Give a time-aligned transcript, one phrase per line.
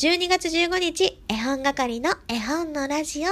[0.00, 3.30] 12月15日、絵本係の絵本のラジオ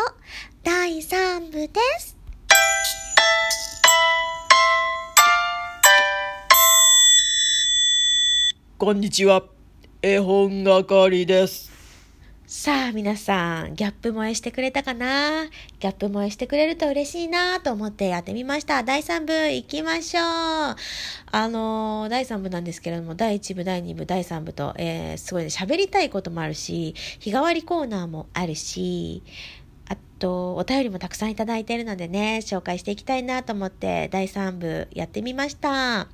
[0.65, 1.69] 第3部で
[2.00, 2.16] す。
[8.79, 9.44] こんにちは。
[10.02, 11.75] 絵本係です。
[12.48, 15.46] さあ皆さん、ギャップ萌えしてくれたかな？
[15.80, 18.84] ギャップ萌えしてくれると嬉しいなと思ってやってみました。
[18.84, 20.22] 第3部行きましょう。
[20.22, 20.77] あ
[21.48, 29.24] のー、第3部なんですけれども、第1部、第2部、第3部と、えー、すごいね、喋りたいこともあるし、日替わりコーナーもあるし、
[29.88, 36.06] あと、お便りもたくさんいただいているのでね、紹介していきたいなと思って、第3部やってみました。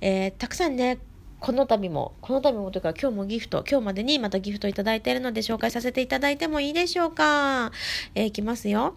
[0.00, 0.96] えー、たくさんね、
[1.40, 7.72] この度も、この度もというか今日もギフト、今日までにまたギフトいただいているので紹介させていただいてもいいでしょうか。
[8.14, 8.94] えー、いきますよ。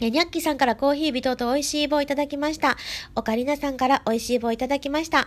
[0.00, 2.76] え、にゃっきさんからコーヒー微糖と美味しい棒いただきました。
[3.14, 5.26] オカリナさんから美味しい棒いただきました。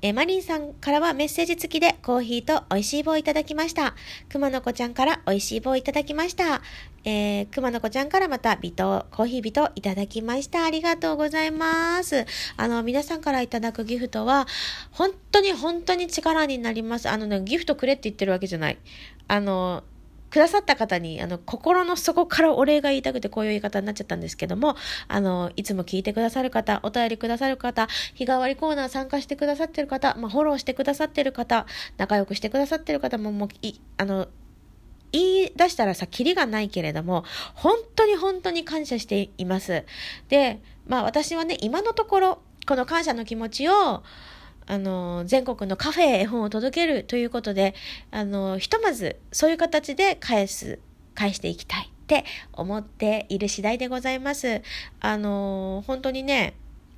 [0.00, 3.96] えマリンさんからはメッセージ付きでコーヒーと美味しい棒をいただきました。
[4.28, 6.62] くまのこちゃんから美味しい棒をいただきました。
[7.04, 10.64] えー、くまのこちゃんからまた微糖、コーヒー微糖いただきました。
[10.64, 12.26] ありがとうございます。
[12.56, 14.46] あの、皆さんからいただくギフトは、
[14.92, 17.08] 本当に本当に力になります。
[17.08, 18.78] あのね、ギフトくれって言ってるわけじゃない。
[19.26, 19.82] あの、
[20.30, 24.76] くださった方に、あの、心の底からお礼が言いたくてこういう言い方になっちゃったんですけども、
[25.08, 34.28] あの、いつも聞いてくださる方、お便りくださる方、日替わりコーナー参加してくださってる方、まあ、フォローしてくださってる方、仲良くしてくださってる方も、もう、い、あの、
[35.12, 39.84] 言い出したらさ、キリがないけれども、本当に本当に感謝しています。
[40.28, 44.02] で、まあ私はね、今のところ、この感謝の気持ちを、
[44.70, 47.74] あの、全国のカフェへ絵本を届けるということで、
[48.10, 50.78] あの、ひとまずそういう形で返す、
[51.14, 54.60] 返していきたいって思っている次第でございます。
[55.00, 56.52] あの、本当にね、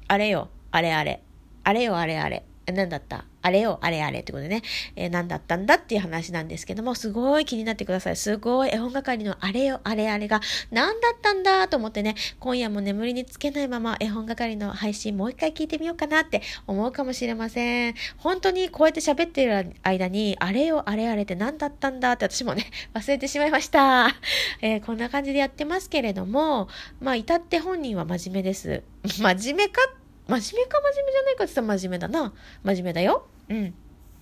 [0.08, 1.22] あれよ、あれあれ、
[1.62, 3.24] あれよあれあれ、何だった？
[3.42, 4.62] あれよ、あれあれってことでね、
[4.96, 8.16] えー、何だったんだっていう話なんですけども、すごい気になってください。
[8.16, 10.40] すごい絵本係のあれよ、あれあれが
[10.70, 17.94] 何だったんだと思ってね、今夜も眠りにつけないまま絵本係の配信もう一回聞いてみようかなって思うかもしれません。
[18.18, 24.08] 本当にこうやって喋ってる間に、あれよ、あれあれって何だったんだって私もね、忘れてしまいました。
[24.60, 26.68] えー、こんな感じでやってますけれども、
[27.00, 28.82] まあ、至って本人は真面目です。
[29.06, 29.99] 真面目かって
[30.38, 32.32] 真面目か真面目じゃないかって言ったら真面目だな。
[32.62, 33.26] 真面目だよ。
[33.48, 33.74] うん。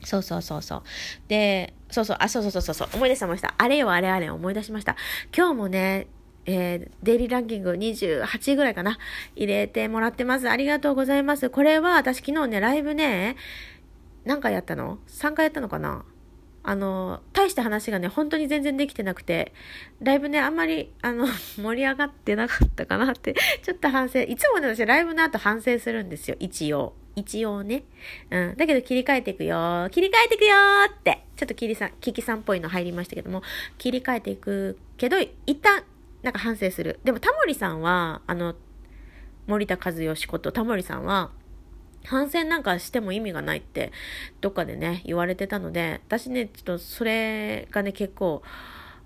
[0.04, 0.82] そうそうそうそう。
[1.28, 3.54] で、そうそう、あ、そうそうそうそう、思い出しました。
[3.58, 4.96] あれよあれあれ思い出しました。
[5.36, 6.06] 今日もね、
[6.46, 8.98] えー、デイリーランキング28位ぐらいかな
[9.36, 10.48] 入れてもらってます。
[10.48, 11.50] ありがとうございます。
[11.50, 13.36] これは私昨日ね、ライブね、
[14.24, 16.04] 何回やったの ?3 回やったのかな？
[16.68, 19.54] あの、大した話がね、本当に全然できてなくて、
[20.02, 23.34] ライブね、あんまり、あの、 盛り上がってなかったかなって、
[23.64, 26.94] ちょっと反省、いつもね、私ライブの後反省するんですよ、一応。
[27.16, 27.84] 一応ね。
[28.30, 28.54] うん。
[28.58, 29.88] だけど切り替えていくよ。
[29.90, 30.56] 切り替えていくよ
[30.94, 31.24] って。
[31.36, 33.42] ちょっとキリさん、キキさんっぽいの入りましたけども、
[33.78, 35.84] 切り替えていくけど、一旦、
[36.22, 37.00] なんか反省する。
[37.02, 38.54] でもタモリさんは、あの、
[39.46, 41.30] 森田和義ことタモリさんは、
[42.04, 43.92] 反戦なんかしても意味がないって
[44.40, 48.42] どっかでね言われてたので私ねちょっとそれがね結構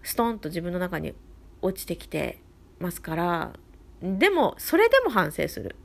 [0.03, 1.15] ストンと自分の中に
[1.63, 2.41] 落ちてきて
[2.79, 3.53] ますから
[4.03, 5.77] でもそれでも反省する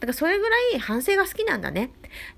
[0.00, 1.90] だからそれぐらい反省が好きなんだね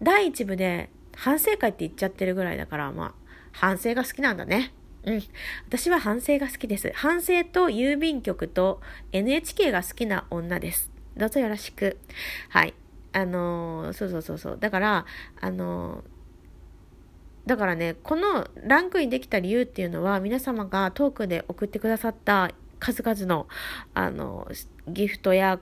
[0.02, 3.14] 第一部で反省会って言っちゃってるぐらいだからまあ
[3.52, 4.72] 反省が好きなんだね
[5.06, 5.22] うん。
[5.68, 6.90] 私は反省が好きです。
[6.94, 8.80] 反省と郵便局と
[9.12, 10.90] NHK が好きな女です。
[11.16, 11.98] どうぞよろしく。
[12.48, 12.74] はい。
[13.14, 14.58] あのそうそうそうそう。
[14.60, 15.06] だから
[15.40, 16.04] あの
[17.46, 23.46] だからねこのランクインできた理由っていうのは皆様がトークで送ってくださった数々の
[23.94, 24.46] あの
[24.88, 25.58] ギフトや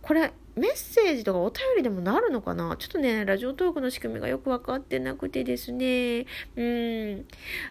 [0.00, 2.76] これメッセージとかお便りでもなるのかな？
[2.76, 7.24] ちょっとね、ラジオトークの仕組みがよく分かってなくてですね、うん、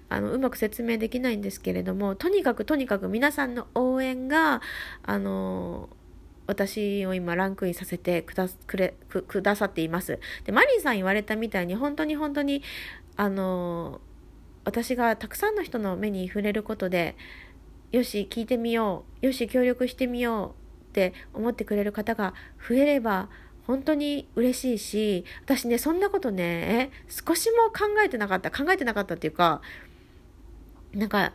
[0.09, 4.63] あの、うまく説明できないんですけれども、とにかくとにかく皆さんの応援が、
[5.03, 5.89] あの
[6.51, 10.19] 私を今ランクインさせてくだくれくくださっています。
[10.43, 12.61] で、マリンさん言われたみたいに本当に本当に
[13.15, 14.01] あの
[14.65, 17.15] 私がたくさんの人の目に触れることで
[17.93, 22.33] よし聞いてみようよし協力してみようって思ってくれる方が
[22.67, 23.29] 増えれば
[23.65, 29.61] 本当に嬉しいし私ねそんなことね少しも考えてなかった考えてなかったっていうか
[30.93, 31.33] なんか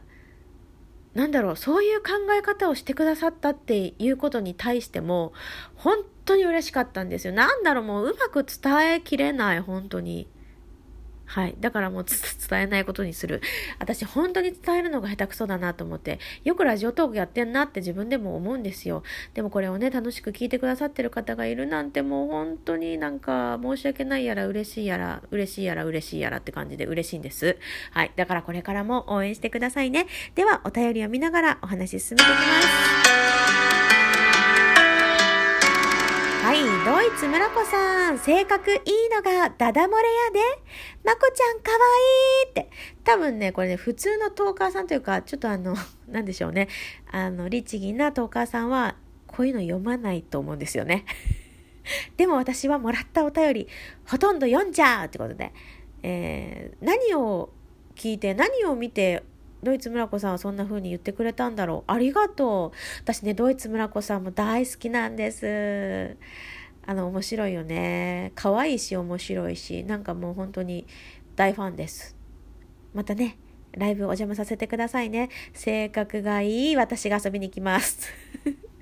[1.17, 5.33] なんだろう、そういう考え方をしてくださったっていうことに対しても、
[5.75, 7.33] 本当に嬉しかったんですよ。
[7.33, 10.29] なんだろう、もううまく伝えきれない、本当に。
[11.26, 11.56] はい。
[11.61, 12.06] だからもう
[12.49, 13.43] 伝えないことにする。
[13.78, 19.02] 私本当に伝えるのが下手くそだなと思って、よくラジオトークやってんなって自分でも思うんですよ。
[19.34, 27.56] でもこれをね、楽しく聞いてくださってる方がいるなんてもう本当になんか申し訳ないやら嬉しいやら、嬉しいやら嬉しいやらって感じで嬉しいんです。
[27.90, 28.12] はい。
[28.17, 30.06] だからこれからも応援してくださいね。
[30.34, 32.44] では、お便りを見ながらお話し進めていきま
[33.73, 33.75] す。
[36.67, 38.79] い、ドイツ村子さん、性格いい
[39.15, 39.91] のがダダ漏れや
[40.33, 40.41] で。
[41.05, 41.79] まこちゃんかわ
[42.45, 42.71] いいって。
[43.05, 45.77] 多分ね、これね、普通のトーカーさんというか、ちょっとあの、
[46.09, 46.69] なんでしょうね。
[47.11, 48.97] あの、律儀なトーカーさんは、
[49.29, 51.05] こういうの読まないと思うんですよね。
[52.17, 53.69] でも私はもらったお便り、
[54.05, 55.53] ほとんど読んじゃうってことで、
[56.03, 57.51] えー、何を
[57.95, 59.23] 聞いて、何を見て、
[59.62, 61.93] ドイツ村子さんはそんな風に言ってくれたんだろう。
[61.93, 62.76] ありがとう。
[63.03, 66.17] 私ね、ドイツ村子さんも大好きなんです。
[66.87, 68.32] あの、面白いよね。
[68.35, 70.87] 可愛いし、面白いし、なんかもう本当に
[71.35, 72.17] 大ファンです。
[72.94, 73.38] またね、
[73.73, 75.31] ライブお邪魔させてくださいね。
[75.53, 78.09] 性格がいい私が遊びに行きます。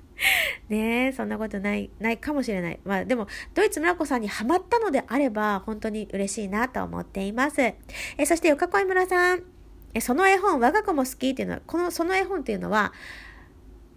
[0.69, 2.79] ねえ、そんなことない、ないかもしれない。
[2.85, 7.61] まあでも、ドイツ村子さんにハマったのであれば、本当に嬉しいなと思っています。
[7.61, 7.75] え
[8.25, 9.54] そして、よかこい村さん。
[10.01, 12.93] その絵本、我が子も好きっていうのは、この、その絵本っていうのは、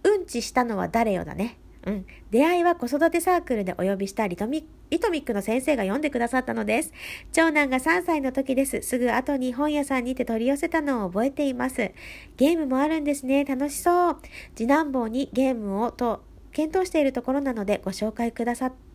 [0.03, 1.57] うんちしたのは誰よだね。
[1.85, 2.05] うん。
[2.31, 6.93] 出会いは子育てサークルでお呼びしたリトミリトミックの先生が読んでくださったのです。
[7.31, 8.81] 長男が3歳の時です。
[8.81, 11.91] すぐ後に本屋さんにて取り寄せたのを覚えています。
[12.37, 13.45] ゲームもあるんですね。
[13.45, 14.17] 楽しそう。
[14.55, 18.88] 次男坊にゲームをと検討しているところなのでご紹介くださって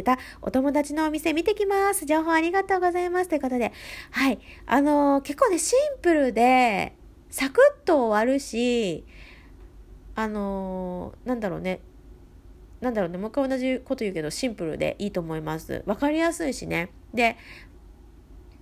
[0.00, 2.04] ってたお友達のお店見てきます。
[2.04, 3.28] 情報ありがとうございます。
[3.28, 3.72] ということで、
[4.10, 4.38] はい。
[4.66, 6.94] あのー、結構ね、シンプルで、
[7.30, 9.04] サクッと終わるし、
[10.14, 11.80] あのー、なんだろうね。
[12.80, 13.16] なんだろうね。
[13.18, 15.82] もう一回同じこと言うけど、シンプルでいいと思います。
[15.86, 16.90] わかりやすいしね。
[17.14, 17.36] で、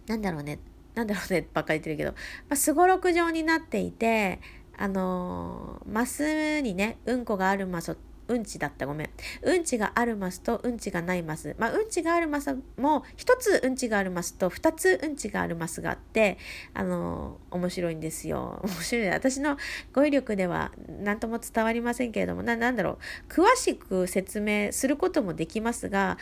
[0.07, 0.61] なんだろうね。
[0.95, 1.49] なんだろうね。
[1.53, 4.41] ばっかり言ってるけど、すごろく状になっていて、
[4.77, 7.97] あのー、マスにね、うんこがあるマス
[8.29, 9.11] うんちだったごめん。
[9.43, 11.55] うんちがあるマスとうんちがないマス。
[11.59, 16.39] まあ、うんちがあるマスも、一つうんちがあるマスと二つうんちがあるマスがあって、
[16.73, 18.61] あの、面白いんですよ。
[18.65, 19.09] 面白い。
[19.09, 19.59] 私の
[19.93, 20.73] 語彙力では
[21.03, 22.99] 何とも伝わりませんけれども、な、なんだろ
[23.29, 23.33] う。
[23.33, 26.19] 詳しく説明することもできますが、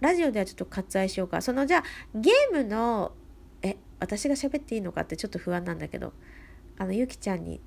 [0.00, 1.42] ラジオではちょっと割愛しようか。
[1.42, 1.84] その、じゃあ、
[2.14, 3.12] ゲームの、
[3.62, 6.12] え、私が喋っていいのかってちょっと不安なんだけど、
[6.78, 7.60] あの、ゆきちゃんに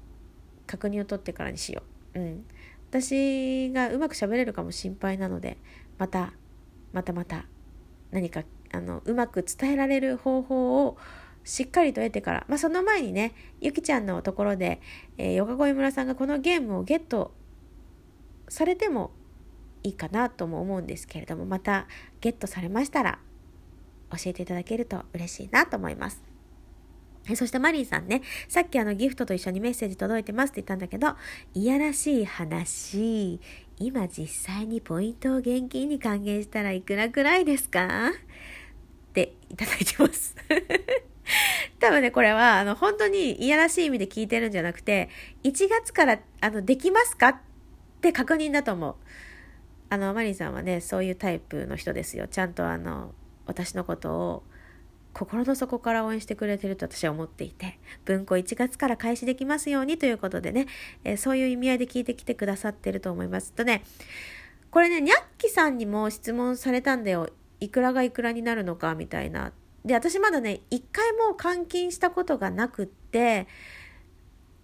[0.65, 1.83] 確認を取ってからにしよ
[2.15, 2.19] う。
[2.19, 2.45] うん。
[2.91, 5.57] 私がうまく喋れるかも心配なので
[5.97, 6.33] また
[6.91, 7.45] またまた
[8.11, 8.43] 何か
[8.73, 10.97] あのうまく伝えられる方法を
[11.45, 14.81] しっかりと得てから、まあ、その前にねゆきちゃんのところで、
[15.17, 17.31] えー、ヨガ声村さんがこのゲームをゲット
[18.49, 19.11] されても
[19.83, 21.87] いいかなとも思うんですけれどもまた
[22.19, 23.19] ゲットされましたら
[24.11, 26.30] 教えていただけると嬉しいなと思います。
[27.35, 31.15] そしてマリーさんね、さっきあのギフトと一緒にメッセージ届いてますって言ったんだけど、
[31.53, 33.39] いやらしい話、
[33.79, 38.09] 今実際にポイントを現金に還元したらいくらくらいですか？
[38.09, 40.35] っていただいてます。
[41.79, 45.09] 多分ね、これは、あの、本当にいやらしい意味で聞いてるんじゃなくて、
[45.43, 47.35] 1月から、あの、できますかっ
[48.01, 48.95] て確認だと思う。
[49.89, 52.27] あの、マリーさんはね、そういうタイプの人ですよ。
[52.27, 53.13] ちゃんとあの、
[53.45, 54.43] 私のことを
[55.13, 60.67] 心の底から応援してくれてると私は思っていて、文庫1月から開始できますようにということでね、
[61.03, 63.53] えー、そういう意味合いで聞いてきてくださってると思います。
[63.53, 63.83] とね、
[64.71, 67.29] これね、ニャッキさんにも質問されたんだよ。
[67.59, 69.51] いくらがいくらになるのかみたいな。
[69.83, 73.47] で、私まだね、一回も換金したことがなくって、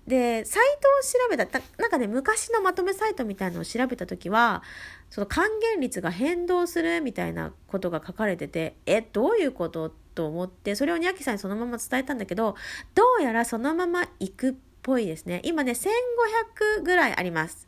[0.07, 4.63] で、サイトを調べた、なんかね、昔のまとめサイトみたいのを調べた時は、
[5.09, 12.55] その還元率が変動するみたいなことが書かれてて、え、どういうことと思って、それをニャキさんにそのまま伝えたんだけど、
[12.95, 15.41] どうやらそのまま行くっぽいですね。
[15.43, 17.67] 今ね、1500ぐらいあります。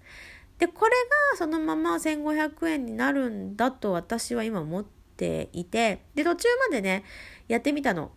[0.58, 0.92] で、これ
[1.32, 7.04] がそのまま1500円になるんだと私は今思っていて、で、途中までね、
[7.48, 8.12] やってみたの。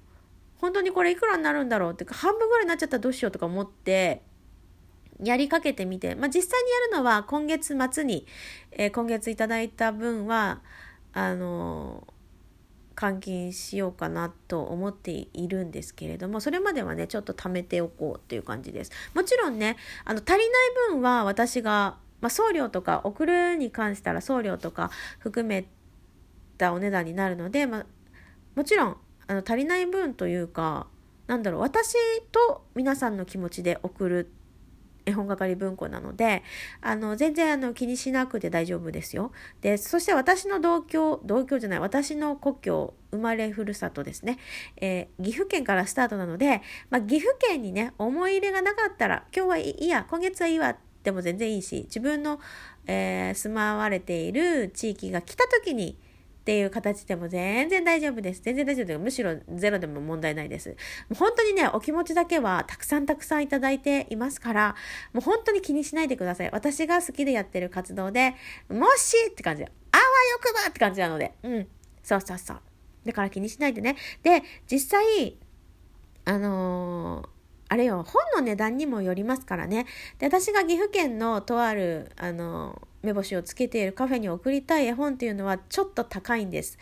[0.58, 4.22] 本当にこれいくらになるんだろうってか、半分ぐらいになっちゃったらどうしようとか思って、
[5.22, 8.26] やりかけてみて、まあ、実際にやるのは今月末に、
[8.72, 10.60] えー、今月いただいた分は、
[11.12, 12.06] あの、
[12.94, 18.92] 換金しようかなと思っているんですけれども、それまではね、ちょっと貯めておこうっていう感じです。
[19.14, 20.48] もちろんね、あの、足りない
[20.90, 25.66] 分は私が、まあ、送料とか送るに関したら送料とか含め
[26.56, 27.86] たお値段になるので、まあ、
[28.54, 30.86] もちろんあの足りない分というか
[31.26, 31.96] なんだろう私
[32.30, 34.30] と皆さんの気持ちで送る
[35.06, 36.42] 絵本係文庫なので、
[36.80, 39.32] あの、全然あの気にしなくて大丈夫ですよ。
[39.60, 44.38] で、そして私の同居、同居じゃない、私の故郷、生まれふるさとですね、
[44.76, 52.40] えー、岐阜県からスタートなので、まあ、岐阜県にね、思い入れがなかったら、今日はいいや、今月はいいわでも全然いいし、自分の、
[52.86, 55.98] えー、住まわれている地域が来た時に、
[56.42, 58.42] っていう形でも全然大丈夫です。
[58.42, 58.98] 全然大丈夫です。
[58.98, 60.70] むしろゼロでも問題ないです。
[60.70, 60.74] も
[61.12, 64.74] う本当にね、お気持ちだけはたくさんたくさんいただいていますから、
[65.12, 66.50] もう本当に気にしないでください。
[66.52, 68.34] 私が好きでやってる活動で、
[68.68, 70.08] もしって感じで、あわよ
[70.40, 71.68] くばって感じなので、うん。
[72.02, 72.60] そうそうそう。
[73.06, 73.96] だから気にしないでね。
[74.24, 75.38] で、実際、
[76.24, 77.28] あのー
[77.68, 79.86] あれよ、本の値段にもよりますからね。
[80.18, 86.78] で、私が岐阜県のとある、あの、目星をつけているカフェに送りたい絵本っていうのはちょっと高いんです。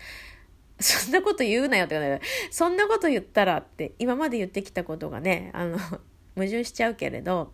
[0.81, 5.79] そんなこと言うなよってね、そんなこと言ったらって、今まで言ってきたことがね、あの、
[6.37, 7.53] 矛盾しちゃうけれど、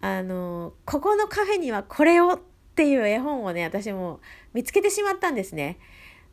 [0.00, 2.40] あの、ここのカフェにはこれをっ
[2.74, 4.20] ていう絵本をね、私も
[4.52, 5.78] 見つけてしまったんですね。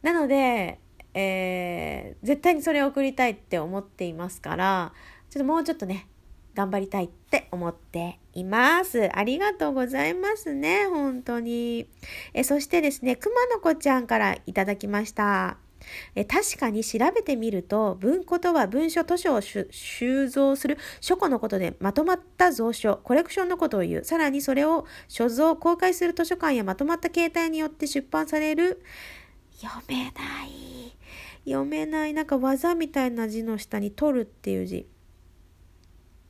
[0.01, 0.79] なので、
[1.13, 4.93] えー、絶対にそれを送りたいって思っていますから、
[5.29, 6.07] ちょっともうちょっとね、
[6.55, 9.09] 頑張りたいって思っています。
[9.15, 11.87] ありがとうございますね、本当に。
[12.33, 15.57] えそしてですね、熊の子ちゃんからいただきました。
[16.15, 19.67] え確かに調べてみると文庫とは文書図書を収
[20.31, 28.81] 蔵する書庫のことでまとまった蔵書コレクションのことを言うさらにそれを所蔵公開する図書館やまとまった形態によって出版される
[29.61, 30.11] 読めな
[30.45, 30.95] い
[31.45, 34.87] 読めないなんか技みたいな字の下に取るっていう字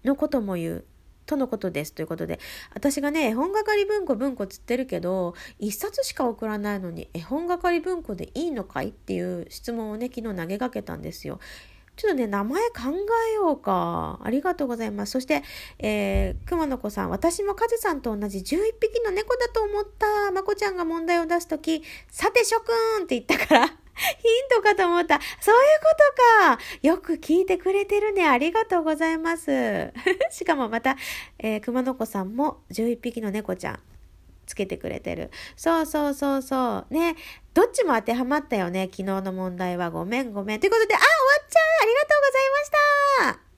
[0.06, 0.86] のことも言う。
[1.26, 1.94] とのことです。
[1.94, 2.40] ということで、
[2.74, 8.90] 私がね、絵本係文庫文庫つってるけど、一冊しか送らないのに、絵本係文庫でいいのかい？
[8.90, 11.40] っていう質問をね、昨日投げかけたんですよ。
[11.96, 12.72] ちょっとね、名前考
[13.32, 14.20] えようか。
[14.24, 15.12] ありがとうございます。
[15.12, 15.44] そして、
[15.80, 18.44] えー、熊の子さん、私もカズさんと同じ11
[18.82, 20.32] 匹の猫だと思った。
[20.32, 23.83] まこちゃんが問題を出すとき、さて諸君って言ったから
[24.20, 25.20] ヒントかと思った。
[25.40, 25.96] そういうこ
[26.42, 26.60] とか。
[26.82, 28.28] よく聞いてくれてるね。
[28.28, 29.92] ありがとうございます。
[30.32, 30.98] しかもまた、
[31.40, 33.80] えー、熊の子さんも11匹の猫ちゃん
[34.46, 35.32] つけてくれてる。
[35.56, 36.94] そうそうそうそう。
[36.94, 37.16] ね。
[37.54, 38.90] どっちも当てはまったよね。
[38.92, 39.92] 昨日の問題は。
[39.92, 40.60] ごめんごめん。
[40.60, 41.10] ということで、あ、終わ
[41.46, 43.53] っちゃうありがとうございました